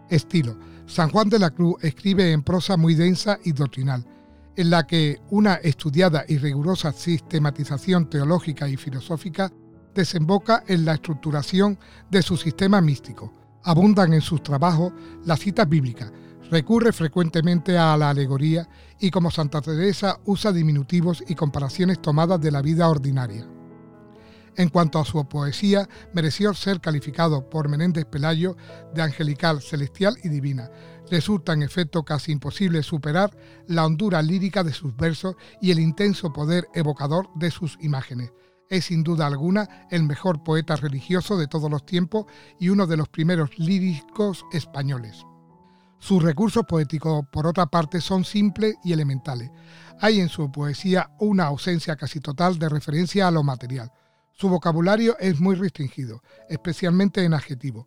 Estilo. 0.08 0.58
San 0.86 1.10
Juan 1.10 1.28
de 1.28 1.38
la 1.38 1.50
Cruz 1.50 1.76
escribe 1.82 2.32
en 2.32 2.42
prosa 2.42 2.76
muy 2.76 2.96
densa 2.96 3.38
y 3.44 3.52
doctrinal, 3.52 4.04
en 4.56 4.70
la 4.70 4.86
que 4.86 5.20
una 5.30 5.54
estudiada 5.54 6.24
y 6.26 6.38
rigurosa 6.38 6.90
sistematización 6.90 8.10
teológica 8.10 8.68
y 8.68 8.76
filosófica 8.76 9.52
desemboca 9.94 10.64
en 10.66 10.84
la 10.84 10.94
estructuración 10.94 11.78
de 12.10 12.22
su 12.22 12.36
sistema 12.36 12.80
místico. 12.80 13.32
Abundan 13.62 14.12
en 14.14 14.20
sus 14.20 14.42
trabajos 14.42 14.92
las 15.24 15.38
citas 15.38 15.68
bíblicas, 15.68 16.10
Recurre 16.50 16.92
frecuentemente 16.92 17.78
a 17.78 17.96
la 17.96 18.10
alegoría 18.10 18.68
y 18.98 19.12
como 19.12 19.30
Santa 19.30 19.60
Teresa 19.60 20.18
usa 20.24 20.50
diminutivos 20.50 21.22
y 21.28 21.36
comparaciones 21.36 22.02
tomadas 22.02 22.40
de 22.40 22.50
la 22.50 22.60
vida 22.60 22.88
ordinaria. 22.88 23.46
En 24.56 24.68
cuanto 24.68 24.98
a 24.98 25.04
su 25.04 25.24
poesía, 25.28 25.88
mereció 26.12 26.52
ser 26.54 26.80
calificado 26.80 27.48
por 27.48 27.68
Menéndez 27.68 28.04
Pelayo 28.04 28.56
de 28.92 29.00
angelical, 29.00 29.62
celestial 29.62 30.16
y 30.24 30.28
divina. 30.28 30.68
Resulta 31.08 31.52
en 31.52 31.62
efecto 31.62 32.02
casi 32.04 32.32
imposible 32.32 32.82
superar 32.82 33.30
la 33.68 33.86
hondura 33.86 34.20
lírica 34.20 34.64
de 34.64 34.72
sus 34.72 34.96
versos 34.96 35.36
y 35.60 35.70
el 35.70 35.78
intenso 35.78 36.32
poder 36.32 36.66
evocador 36.74 37.28
de 37.36 37.52
sus 37.52 37.78
imágenes. 37.80 38.32
Es 38.68 38.86
sin 38.86 39.04
duda 39.04 39.28
alguna 39.28 39.86
el 39.88 40.02
mejor 40.02 40.42
poeta 40.42 40.74
religioso 40.74 41.38
de 41.38 41.46
todos 41.46 41.70
los 41.70 41.86
tiempos 41.86 42.26
y 42.58 42.70
uno 42.70 42.88
de 42.88 42.96
los 42.96 43.08
primeros 43.08 43.56
líricos 43.56 44.44
españoles. 44.52 45.24
Sus 46.00 46.22
recursos 46.22 46.64
poéticos, 46.64 47.26
por 47.30 47.46
otra 47.46 47.66
parte, 47.66 48.00
son 48.00 48.24
simples 48.24 48.76
y 48.82 48.92
elementales. 48.92 49.50
Hay 50.00 50.18
en 50.18 50.30
su 50.30 50.50
poesía 50.50 51.10
una 51.20 51.44
ausencia 51.44 51.94
casi 51.94 52.20
total 52.20 52.58
de 52.58 52.70
referencia 52.70 53.28
a 53.28 53.30
lo 53.30 53.42
material. 53.42 53.92
Su 54.32 54.48
vocabulario 54.48 55.18
es 55.20 55.38
muy 55.38 55.54
restringido, 55.56 56.22
especialmente 56.48 57.22
en 57.22 57.34
adjetivo. 57.34 57.86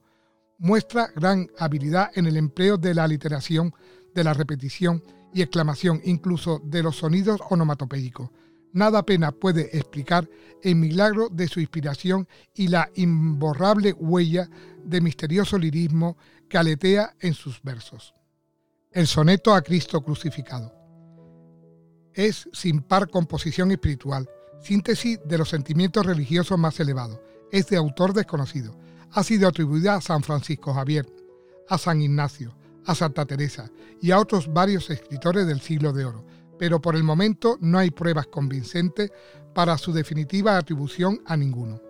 Muestra 0.59 1.09
gran 1.15 1.47
habilidad 1.57 2.11
en 2.13 2.27
el 2.27 2.37
empleo 2.37 2.77
de 2.77 2.93
la 2.93 3.03
aliteración, 3.03 3.73
de 4.13 4.23
la 4.23 4.35
repetición 4.35 5.01
y 5.33 5.41
exclamación, 5.41 5.99
incluso 6.05 6.61
de 6.63 6.83
los 6.83 6.97
sonidos 6.97 7.41
onomatopédicos. 7.49 8.29
nada 8.73 8.99
apenas 8.99 9.33
puede 9.33 9.75
explicar 9.75 10.29
el 10.61 10.75
milagro 10.75 11.29
de 11.29 11.47
su 11.47 11.59
inspiración 11.59 12.27
y 12.53 12.67
la 12.67 12.89
imborrable 12.95 13.93
huella 13.93 14.49
de 14.83 15.01
misterioso 15.01 15.57
lirismo 15.57 16.17
que 16.49 16.57
aletea 16.57 17.15
en 17.19 17.33
sus 17.33 17.61
versos. 17.61 18.13
El 18.91 19.07
soneto 19.07 19.53
a 19.53 19.61
Cristo 19.61 20.01
crucificado. 20.01 20.73
Es 22.13 22.47
sin 22.53 22.81
par 22.81 23.09
composición 23.09 23.71
espiritual, 23.71 24.29
síntesis 24.61 25.19
de 25.25 25.37
los 25.37 25.49
sentimientos 25.49 26.05
religiosos 26.05 26.59
más 26.59 26.79
elevados. 26.79 27.19
Es 27.51 27.67
de 27.69 27.77
autor 27.77 28.13
desconocido. 28.13 28.77
Ha 29.11 29.23
sido 29.23 29.47
atribuida 29.47 29.95
a 29.95 30.01
San 30.01 30.23
Francisco 30.23 30.73
Javier, 30.73 31.07
a 31.69 31.77
San 31.77 32.01
Ignacio, 32.01 32.55
a 32.85 32.95
Santa 32.95 33.25
Teresa 33.25 33.69
y 34.01 34.11
a 34.11 34.19
otros 34.19 34.51
varios 34.51 34.89
escritores 34.89 35.47
del 35.47 35.61
siglo 35.61 35.93
de 35.93 36.05
oro, 36.05 36.25
pero 36.59 36.81
por 36.81 36.95
el 36.95 37.03
momento 37.03 37.57
no 37.61 37.79
hay 37.79 37.91
pruebas 37.91 38.27
convincentes 38.27 39.11
para 39.53 39.77
su 39.77 39.93
definitiva 39.93 40.57
atribución 40.57 41.21
a 41.25 41.37
ninguno. 41.37 41.81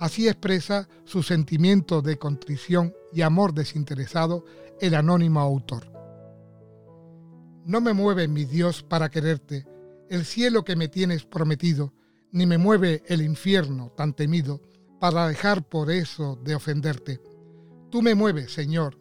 Así 0.00 0.28
expresa 0.28 0.88
su 1.04 1.22
sentimiento 1.22 2.00
de 2.00 2.16
contrición 2.16 2.94
y 3.12 3.20
amor 3.20 3.52
desinteresado 3.52 4.46
el 4.80 4.94
anónimo 4.94 5.40
autor. 5.40 5.92
No 7.66 7.82
me 7.82 7.92
mueve 7.92 8.26
mi 8.26 8.46
Dios 8.46 8.82
para 8.82 9.10
quererte, 9.10 9.66
el 10.08 10.24
cielo 10.24 10.64
que 10.64 10.74
me 10.74 10.88
tienes 10.88 11.26
prometido, 11.26 11.92
ni 12.32 12.46
me 12.46 12.56
mueve 12.56 13.02
el 13.08 13.20
infierno 13.20 13.92
tan 13.94 14.14
temido 14.14 14.62
para 15.00 15.28
dejar 15.28 15.68
por 15.68 15.90
eso 15.90 16.40
de 16.42 16.54
ofenderte. 16.54 17.20
Tú 17.90 18.00
me 18.00 18.14
mueves, 18.14 18.54
Señor, 18.54 18.98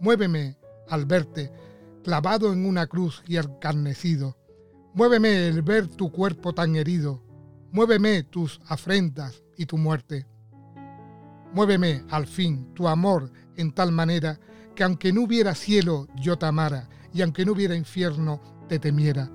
muéveme 0.00 0.58
al 0.88 1.06
verte, 1.06 1.52
clavado 2.02 2.52
en 2.52 2.66
una 2.66 2.88
cruz 2.88 3.22
y 3.28 3.36
alcarnecido. 3.36 4.36
Muéveme 4.94 5.46
el 5.46 5.62
ver 5.62 5.86
tu 5.86 6.10
cuerpo 6.10 6.52
tan 6.52 6.74
herido, 6.74 7.22
muéveme 7.70 8.24
tus 8.24 8.60
afrentas 8.66 9.44
y 9.56 9.66
tu 9.66 9.78
muerte. 9.78 10.26
Muéveme, 11.52 12.04
al 12.10 12.26
fin, 12.26 12.72
tu 12.74 12.86
amor 12.86 13.30
en 13.56 13.72
tal 13.72 13.92
manera 13.92 14.38
que 14.74 14.84
aunque 14.84 15.12
no 15.12 15.22
hubiera 15.22 15.54
cielo 15.54 16.06
yo 16.16 16.38
te 16.38 16.46
amara 16.46 16.88
y 17.12 17.22
aunque 17.22 17.44
no 17.44 17.52
hubiera 17.52 17.74
infierno 17.74 18.40
te 18.68 18.78
temiera. 18.78 19.30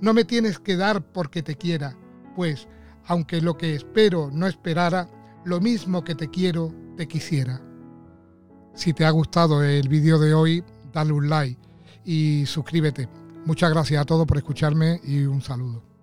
No 0.00 0.14
me 0.14 0.24
tienes 0.24 0.58
que 0.58 0.76
dar 0.76 1.02
porque 1.02 1.42
te 1.42 1.56
quiera, 1.56 1.96
pues 2.36 2.68
aunque 3.06 3.40
lo 3.40 3.56
que 3.56 3.74
espero 3.74 4.30
no 4.32 4.46
esperara, 4.46 5.08
lo 5.44 5.60
mismo 5.60 6.04
que 6.04 6.14
te 6.14 6.30
quiero, 6.30 6.72
te 6.96 7.06
quisiera. 7.06 7.60
Si 8.74 8.92
te 8.92 9.04
ha 9.04 9.10
gustado 9.10 9.62
el 9.62 9.88
vídeo 9.88 10.18
de 10.18 10.34
hoy, 10.34 10.64
dale 10.92 11.12
un 11.12 11.28
like 11.28 11.60
y 12.04 12.46
suscríbete. 12.46 13.08
Muchas 13.44 13.70
gracias 13.70 14.00
a 14.00 14.04
todos 14.04 14.26
por 14.26 14.36
escucharme 14.36 15.00
y 15.04 15.24
un 15.24 15.42
saludo. 15.42 15.93